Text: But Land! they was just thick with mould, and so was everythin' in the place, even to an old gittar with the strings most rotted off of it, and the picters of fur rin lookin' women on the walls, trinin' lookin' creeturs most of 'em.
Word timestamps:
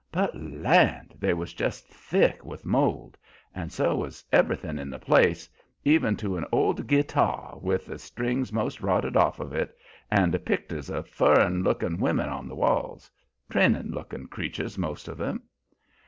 But 0.11 0.33
Land! 0.35 1.13
they 1.19 1.35
was 1.35 1.53
just 1.53 1.85
thick 1.85 2.43
with 2.43 2.65
mould, 2.65 3.19
and 3.53 3.71
so 3.71 3.97
was 3.97 4.25
everythin' 4.31 4.79
in 4.79 4.89
the 4.89 4.97
place, 4.97 5.47
even 5.85 6.17
to 6.17 6.37
an 6.37 6.45
old 6.51 6.87
gittar 6.89 7.59
with 7.61 7.85
the 7.85 7.99
strings 7.99 8.51
most 8.51 8.81
rotted 8.81 9.15
off 9.15 9.39
of 9.39 9.53
it, 9.53 9.77
and 10.09 10.33
the 10.33 10.39
picters 10.39 10.89
of 10.89 11.07
fur 11.07 11.35
rin 11.35 11.61
lookin' 11.61 11.99
women 11.99 12.29
on 12.29 12.47
the 12.47 12.55
walls, 12.55 13.11
trinin' 13.47 13.91
lookin' 13.91 14.25
creeturs 14.25 14.75
most 14.75 15.07
of 15.07 15.21
'em. 15.21 15.43